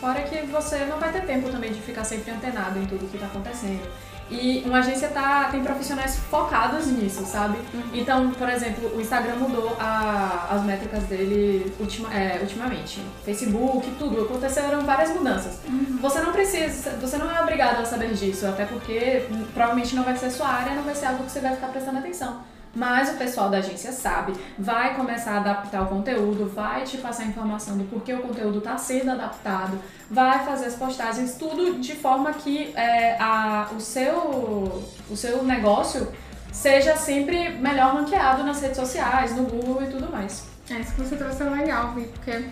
Fora 0.00 0.20
que 0.22 0.42
você 0.46 0.84
não 0.84 0.98
vai 0.98 1.10
ter 1.12 1.22
tempo 1.22 1.48
também 1.50 1.72
de 1.72 1.80
ficar 1.80 2.04
sempre 2.04 2.30
antenado 2.30 2.78
em 2.78 2.84
tudo 2.86 3.10
que 3.10 3.18
tá 3.18 3.26
acontecendo. 3.26 3.86
E 4.28 4.64
uma 4.66 4.78
agência 4.78 5.06
tá, 5.08 5.44
tem 5.52 5.62
profissionais 5.62 6.16
focados 6.16 6.88
nisso, 6.88 7.24
sabe? 7.24 7.56
Então, 7.94 8.32
por 8.32 8.48
exemplo, 8.48 8.90
o 8.96 9.00
Instagram 9.00 9.36
mudou 9.36 9.76
a- 9.78 10.48
as 10.50 10.62
métricas 10.64 11.04
dele 11.04 11.72
ultima- 11.78 12.12
é, 12.12 12.38
ultimamente. 12.40 13.00
Facebook, 13.24 13.88
tudo. 14.00 14.22
Aconteceram 14.22 14.80
várias 14.80 15.10
mudanças. 15.10 15.60
Você 16.02 16.18
não 16.20 16.32
precisa, 16.32 16.90
você 17.00 17.16
não 17.18 17.30
é 17.30 17.40
obrigado 17.40 17.80
a 17.80 17.84
saber 17.84 18.12
disso, 18.14 18.46
até 18.48 18.64
porque 18.64 19.26
hum, 19.30 19.44
provavelmente 19.54 19.94
não 19.94 20.02
vai 20.02 20.16
ser 20.16 20.28
sua 20.30 20.48
área, 20.48 20.74
não 20.74 20.82
vai 20.82 20.94
ser 20.96 21.06
algo 21.06 21.22
que 21.22 21.30
você 21.30 21.38
vai 21.40 21.54
ficar 21.54 21.68
prestando 21.68 21.98
atenção. 21.98 22.40
Mas 22.76 23.08
o 23.08 23.14
pessoal 23.14 23.48
da 23.48 23.56
agência 23.56 23.90
sabe, 23.90 24.34
vai 24.58 24.94
começar 24.94 25.32
a 25.32 25.36
adaptar 25.38 25.82
o 25.82 25.86
conteúdo, 25.86 26.46
vai 26.46 26.84
te 26.84 26.98
passar 26.98 27.24
informação 27.24 27.78
do 27.78 27.84
porquê 27.84 28.12
o 28.12 28.20
conteúdo 28.20 28.58
está 28.58 28.76
sendo 28.76 29.12
adaptado, 29.12 29.78
vai 30.10 30.44
fazer 30.44 30.66
as 30.66 30.74
postagens, 30.74 31.36
tudo 31.36 31.78
de 31.80 31.94
forma 31.94 32.34
que 32.34 32.74
é, 32.76 33.16
a, 33.18 33.70
o, 33.74 33.80
seu, 33.80 34.84
o 35.08 35.16
seu 35.16 35.42
negócio 35.42 36.12
seja 36.52 36.94
sempre 36.96 37.48
melhor 37.52 37.94
ranqueado 37.94 38.44
nas 38.44 38.60
redes 38.60 38.76
sociais, 38.76 39.34
no 39.34 39.44
Google 39.44 39.82
e 39.82 39.86
tudo 39.86 40.12
mais. 40.12 40.44
É 40.68 40.74
isso 40.74 40.92
que 40.94 41.00
você 41.00 41.16
trouxe 41.16 41.42
é 41.42 41.48
legal, 41.48 41.92
Vi, 41.92 42.04
porque, 42.08 42.44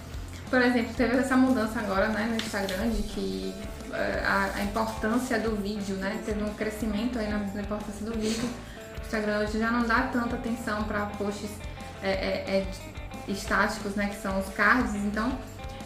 por 0.48 0.62
exemplo, 0.62 0.94
teve 0.96 1.18
essa 1.18 1.36
mudança 1.36 1.80
agora 1.80 2.08
né, 2.08 2.28
no 2.30 2.36
Instagram 2.36 2.88
de 2.88 3.02
que 3.02 3.54
eh, 3.92 4.22
a, 4.24 4.50
a 4.56 4.62
importância 4.62 5.38
do 5.38 5.54
vídeo, 5.54 5.96
né? 5.96 6.18
Teve 6.24 6.42
um 6.42 6.54
crescimento 6.54 7.18
aí 7.18 7.28
na, 7.28 7.38
na 7.38 7.60
importância 7.60 8.04
do 8.06 8.12
vídeo. 8.18 8.48
Instagram 9.04 9.40
hoje 9.40 9.58
já 9.58 9.70
não 9.70 9.86
dá 9.86 10.08
tanta 10.12 10.36
atenção 10.36 10.84
para 10.84 11.06
posts 11.06 11.50
é, 12.02 12.10
é, 12.10 12.56
é, 12.56 12.66
estáticos, 13.28 13.94
né? 13.94 14.08
Que 14.08 14.16
são 14.16 14.38
os 14.38 14.48
cards. 14.50 14.94
Então, 14.94 15.32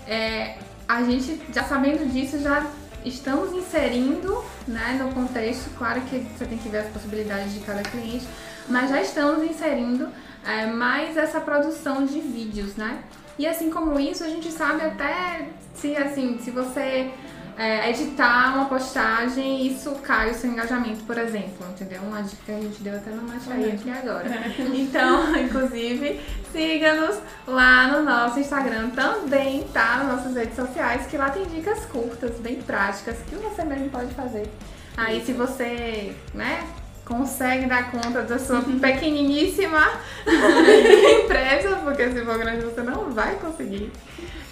é, 0.06 0.56
a 0.88 1.02
gente, 1.02 1.40
já 1.52 1.64
sabendo 1.64 2.10
disso, 2.10 2.38
já 2.38 2.66
estamos 3.04 3.52
inserindo 3.52 4.42
né, 4.66 4.98
no 5.02 5.12
contexto. 5.12 5.70
Claro 5.76 6.00
que 6.02 6.18
você 6.18 6.46
tem 6.46 6.58
que 6.58 6.68
ver 6.68 6.78
as 6.78 6.88
possibilidades 6.88 7.52
de 7.54 7.60
cada 7.60 7.82
cliente, 7.82 8.26
mas 8.68 8.90
já 8.90 9.00
estamos 9.00 9.44
inserindo 9.44 10.08
é, 10.46 10.66
mais 10.66 11.16
essa 11.16 11.40
produção 11.40 12.04
de 12.04 12.20
vídeos, 12.20 12.76
né? 12.76 13.02
E 13.38 13.46
assim 13.46 13.70
como 13.70 14.00
isso, 14.00 14.24
a 14.24 14.28
gente 14.28 14.50
sabe 14.50 14.84
até 14.84 15.48
se 15.74 15.96
assim, 15.96 16.38
se 16.42 16.50
você 16.50 17.12
é, 17.58 17.90
editar 17.90 18.54
uma 18.54 18.66
postagem, 18.66 19.66
isso 19.66 19.90
cai 19.96 20.30
o 20.30 20.34
seu 20.34 20.48
engajamento, 20.48 21.02
por 21.02 21.18
exemplo, 21.18 21.66
entendeu? 21.70 22.00
Uma 22.02 22.22
dica 22.22 22.40
que 22.46 22.52
a 22.52 22.60
gente 22.60 22.80
deu 22.80 22.94
até 22.94 23.10
no 23.10 23.22
Macharia 23.22 23.74
aqui 23.74 23.90
agora. 23.90 24.28
Então, 24.78 25.34
inclusive, 25.36 26.20
siga-nos 26.52 27.18
lá 27.46 27.88
no 27.88 28.04
nosso 28.04 28.38
Instagram 28.38 28.90
também, 28.90 29.64
tá? 29.72 30.04
Nas 30.04 30.18
nossas 30.18 30.36
redes 30.36 30.54
sociais, 30.54 31.06
que 31.08 31.16
lá 31.16 31.30
tem 31.30 31.44
dicas 31.46 31.84
curtas, 31.86 32.38
bem 32.38 32.62
práticas, 32.62 33.18
que 33.28 33.34
você 33.34 33.64
mesmo 33.64 33.90
pode 33.90 34.14
fazer. 34.14 34.48
Aí 34.96 35.24
se 35.24 35.32
você, 35.32 36.14
né, 36.32 36.64
consegue 37.08 37.66
dar 37.66 37.90
conta 37.90 38.22
da 38.22 38.38
sua 38.38 38.60
pequeniníssima 38.60 39.80
empresa, 41.24 41.76
porque 41.76 42.12
se 42.12 42.22
for 42.22 42.38
grande 42.38 42.66
você 42.66 42.82
não 42.82 43.10
vai 43.10 43.36
conseguir, 43.36 43.90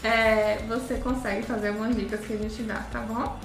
é, 0.02 0.58
você 0.66 0.94
consegue 0.94 1.42
fazer 1.42 1.68
algumas 1.68 1.94
dicas 1.94 2.20
que 2.20 2.32
a 2.32 2.36
gente 2.38 2.62
dá, 2.62 2.82
tá 2.90 3.00
bom? 3.00 3.38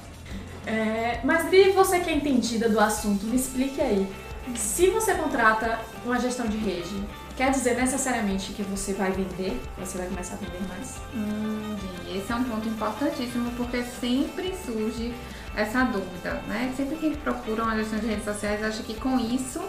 É, 0.66 1.20
mas 1.26 1.50
Bri, 1.50 1.72
você 1.72 2.00
que 2.00 2.10
é 2.10 2.14
entendida 2.14 2.70
do 2.70 2.80
assunto, 2.80 3.26
me 3.26 3.36
explique 3.36 3.82
aí. 3.82 4.08
Se 4.56 4.88
você 4.88 5.14
contrata 5.14 5.80
uma 6.06 6.18
gestão 6.18 6.48
de 6.48 6.58
rede, 6.58 7.04
quer 7.42 7.50
dizer 7.50 7.76
necessariamente 7.76 8.54
que 8.54 8.62
você 8.62 8.94
vai 8.94 9.12
vender? 9.12 9.60
Você 9.80 9.98
vai 9.98 10.06
começar 10.06 10.36
a 10.36 10.38
vender 10.38 10.62
mais? 10.68 11.02
Hum, 11.12 11.76
esse 12.16 12.32
é 12.32 12.36
um 12.36 12.44
ponto 12.44 12.70
importantíssimo 12.70 13.50
porque 13.54 13.82
sempre 13.82 14.56
surge 14.64 15.12
essa 15.56 15.84
dúvida, 15.86 16.34
né? 16.48 16.72
Sempre 16.78 16.98
que 16.98 17.18
procura 17.18 17.64
uma 17.64 17.76
gestão 17.76 17.98
de 17.98 18.06
redes 18.06 18.26
sociais 18.26 18.64
acha 18.64 18.84
que 18.84 18.94
com 18.94 19.18
isso 19.18 19.60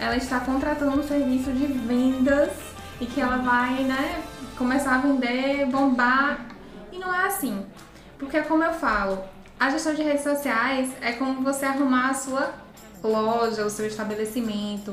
ela 0.00 0.16
está 0.16 0.40
contratando 0.40 0.98
um 0.98 1.06
serviço 1.06 1.52
de 1.52 1.66
vendas 1.66 2.50
e 3.00 3.06
que 3.06 3.20
ela 3.20 3.36
vai, 3.36 3.84
né, 3.84 4.20
começar 4.58 4.96
a 4.96 4.98
vender, 4.98 5.66
bombar. 5.66 6.44
E 6.90 6.98
não 6.98 7.14
é 7.14 7.26
assim. 7.26 7.64
Porque 8.18 8.42
como 8.42 8.64
eu 8.64 8.72
falo, 8.72 9.22
a 9.60 9.70
gestão 9.70 9.94
de 9.94 10.02
redes 10.02 10.24
sociais 10.24 10.90
é 11.00 11.12
como 11.12 11.40
você 11.44 11.66
arrumar 11.66 12.10
a 12.10 12.14
sua 12.14 12.52
loja, 13.00 13.64
o 13.64 13.70
seu 13.70 13.86
estabelecimento. 13.86 14.92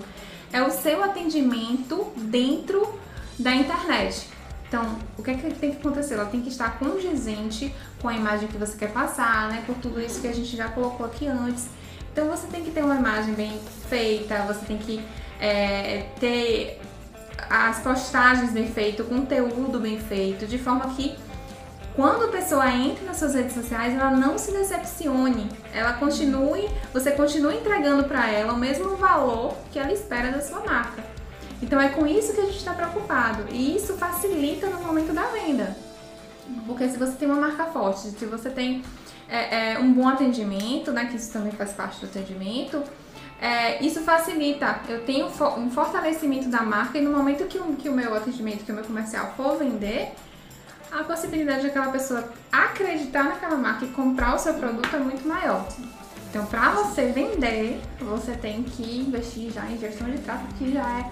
É 0.52 0.62
o 0.64 0.72
seu 0.72 1.04
atendimento 1.04 2.12
dentro 2.16 3.00
da 3.38 3.54
internet. 3.54 4.28
Então, 4.68 4.98
o 5.18 5.24
que 5.24 5.32
é 5.32 5.34
que 5.34 5.50
tem 5.56 5.72
que 5.72 5.78
acontecer? 5.78 6.14
Ela 6.14 6.26
tem 6.26 6.42
que 6.42 6.50
estar 6.50 6.78
condizente 6.78 7.74
com 8.02 8.08
a 8.08 8.14
imagem 8.14 8.48
que 8.48 8.58
você 8.58 8.78
quer 8.78 8.92
passar, 8.92 9.50
né? 9.50 9.64
Por 9.66 9.76
tudo 9.76 10.00
isso 10.00 10.22
que 10.22 10.28
a 10.28 10.34
gente 10.34 10.56
já 10.56 10.68
colocou 10.68 11.06
aqui 11.06 11.28
antes. 11.28 11.68
Então, 12.12 12.28
você 12.28 12.48
tem 12.48 12.64
que 12.64 12.72
ter 12.72 12.84
uma 12.84 12.96
imagem 12.96 13.34
bem 13.34 13.60
feita, 13.90 14.44
você 14.44 14.66
tem 14.66 14.78
que 14.78 15.02
é, 15.40 16.06
ter 16.20 16.80
as 17.50 17.80
postagens 17.80 18.52
bem 18.52 18.68
feitas, 18.68 19.06
o 19.06 19.10
conteúdo 19.10 19.80
bem 19.80 20.00
feito, 20.00 20.46
de 20.46 20.58
forma 20.58 20.94
que 20.96 21.16
quando 21.96 22.26
a 22.26 22.28
pessoa 22.30 22.70
entra 22.70 23.06
nas 23.06 23.18
suas 23.18 23.34
redes 23.34 23.54
sociais, 23.54 23.94
ela 23.94 24.12
não 24.12 24.38
se 24.38 24.52
decepcione. 24.52 25.50
Ela 25.74 25.94
continue, 25.94 26.70
você 26.94 27.12
continue 27.12 27.58
entregando 27.58 28.04
para 28.06 28.30
ela 28.30 28.54
o 28.54 28.58
mesmo 28.58 28.96
valor 28.96 29.56
que 29.72 29.80
ela 29.80 29.92
espera 29.92 30.32
da 30.32 30.42
sua 30.42 30.62
marca. 30.62 31.04
Então 31.62 31.80
é 31.80 31.90
com 31.90 32.08
isso 32.08 32.34
que 32.34 32.42
a 32.42 32.46
gente 32.46 32.58
está 32.58 32.74
preocupado. 32.74 33.46
E 33.52 33.76
isso 33.76 33.98
facilita 33.98 34.68
no 34.68 34.82
momento 34.82 35.14
da 35.14 35.24
venda. 35.24 35.76
Porque 36.66 36.88
se 36.88 36.98
você 36.98 37.14
tem 37.14 37.28
uma 37.28 37.40
marca 37.40 37.66
forte, 37.66 38.10
se 38.10 38.26
você 38.26 38.50
tem 38.50 38.84
é, 39.28 39.74
é, 39.74 39.80
um 39.80 39.94
bom 39.94 40.08
atendimento, 40.08 40.92
né, 40.92 41.06
que 41.06 41.18
isso 41.18 41.32
também 41.32 41.52
faz 41.52 41.74
parte 41.74 42.00
do 42.00 42.06
atendimento, 42.06 42.82
é, 43.42 43.84
isso 43.84 44.02
facilita. 44.02 44.82
Eu 44.88 45.06
tenho 45.06 45.28
um 45.28 45.70
fortalecimento 45.70 46.50
da 46.50 46.62
marca 46.62 46.98
e 46.98 47.02
no 47.02 47.12
momento 47.12 47.46
que 47.46 47.58
o, 47.58 47.76
que 47.76 47.90
o 47.90 47.94
meu 47.94 48.16
atendimento, 48.16 48.66
que 48.66 48.72
o 48.72 48.76
meu 48.76 48.84
comercial 48.84 49.34
for 49.36 49.58
vender, 49.58 50.14
a 50.92 51.04
possibilidade 51.04 51.64
daquela 51.64 51.92
pessoa 51.92 52.30
acreditar 52.52 53.24
naquela 53.24 53.56
marca 53.56 53.86
e 53.86 53.90
comprar 53.90 54.36
o 54.36 54.40
seu 54.40 54.54
produto 54.56 54.96
é 54.96 55.00
muito 55.00 55.28
maior. 55.28 55.68
Então, 56.30 56.46
para 56.46 56.72
você 56.72 57.08
vender, 57.08 57.82
você 58.00 58.34
tem 58.34 58.64
que 58.64 59.00
investir 59.00 59.52
já 59.52 59.66
em 59.66 59.78
gestão 59.78 60.10
de 60.10 60.20
tráfego, 60.20 60.54
que 60.58 60.72
já 60.72 60.88
é 61.00 61.12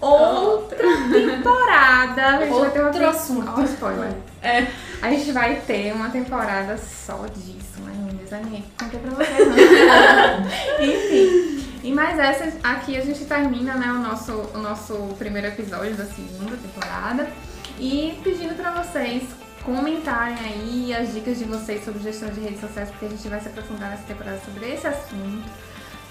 outra 0.00 0.78
temporada. 1.12 2.26
A 2.26 2.46
gente 2.46 2.58
vai 2.58 2.70
ter 2.70 2.80
uma 2.80 2.88
Outro 2.88 3.06
assunto. 3.06 3.52
Ó, 3.54 3.62
spoiler. 3.62 4.14
É. 4.42 4.66
A 5.02 5.10
gente 5.10 5.32
vai 5.32 5.56
ter 5.66 5.92
uma 5.92 6.08
temporada 6.08 6.78
só 6.78 7.26
disso, 7.26 7.80
mas 7.84 7.96
não 7.96 8.08
desanimei. 8.08 8.64
Contei 8.78 9.00
pra 9.00 9.10
vocês, 9.10 9.48
não. 9.48 9.56
Enfim. 10.86 11.56
E 11.82 11.92
mais 11.92 12.18
essa, 12.18 12.52
aqui 12.64 12.96
a 12.96 13.00
gente 13.00 13.24
termina 13.26 13.74
né, 13.74 13.92
o, 13.92 13.98
nosso, 13.98 14.32
o 14.54 14.58
nosso 14.58 14.94
primeiro 15.18 15.48
episódio 15.48 15.94
da 15.94 16.04
segunda 16.04 16.56
temporada. 16.56 17.28
E 17.78 18.18
pedindo 18.22 18.54
pra 18.54 18.70
vocês 18.70 19.22
comentarem 19.64 20.36
aí 20.38 20.94
as 20.94 21.12
dicas 21.12 21.38
de 21.38 21.44
vocês 21.44 21.84
sobre 21.84 22.00
gestão 22.02 22.28
de 22.30 22.40
redes 22.40 22.60
sociais, 22.60 22.90
porque 22.90 23.06
a 23.06 23.08
gente 23.08 23.28
vai 23.28 23.40
se 23.40 23.48
aprofundar 23.48 23.90
nessa 23.90 24.04
temporada 24.04 24.40
sobre 24.44 24.72
esse 24.72 24.86
assunto, 24.86 25.44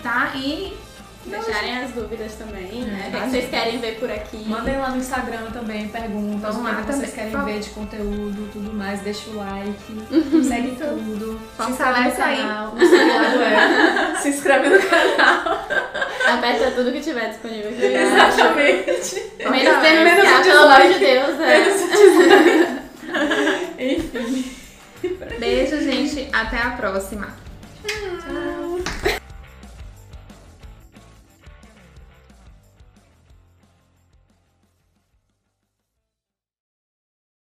tá? 0.03 0.33
E 0.35 0.77
Deixarem 1.25 1.79
as 1.79 1.91
dúvidas 1.91 2.33
também, 2.35 2.83
né? 2.83 3.05
O 3.07 3.11
que, 3.11 3.17
É, 3.17 3.27
vocês 3.27 3.49
querem 3.49 3.79
ver 3.79 3.99
por 3.99 4.11
aqui? 4.11 4.45
Mandem 4.47 4.77
lá 4.77 4.89
no 4.89 4.97
Instagram 4.97 5.49
também 5.51 5.87
perguntas, 5.87 6.55
Vamos 6.55 6.71
o 6.71 6.75
que 6.75 6.93
vocês 6.93 7.13
também, 7.13 7.31
querem 7.31 7.45
ver 7.45 7.59
de 7.61 7.69
conteúdo, 7.71 8.49
tudo 8.53 8.71
mais. 8.71 9.01
Deixa 9.01 9.29
o 9.31 9.35
like, 9.35 10.43
segue 10.47 10.75
tudo. 10.75 11.39
Vamos 11.57 11.77
se 11.77 11.83
falar 11.83 12.07
inscreve 12.09 12.35
isso 12.35 12.41
no 12.41 12.47
canal. 12.47 12.75
É. 13.41 14.15
Se 14.21 14.29
inscreve 14.29 14.69
no 14.69 14.79
canal. 14.87 15.65
Aperta 16.27 16.71
tudo 16.71 16.91
que 16.91 17.01
tiver 17.01 17.29
disponível 17.29 17.69
aqui. 17.69 17.85
Exatamente. 17.85 19.23
Menos 19.39 19.51
Menos 19.51 19.81
denunciar, 19.81 20.41
o 20.41 20.43
pelo 20.43 20.59
amor 20.59 20.81
de. 20.93 20.99
Deus. 20.99 21.39
É. 21.39 21.55
Enfim. 23.93 24.51
beijo, 25.39 25.77
gente. 25.81 26.29
Até 26.33 26.57
a 26.57 26.71
próxima. 26.71 27.27
Tchau. 27.87 28.64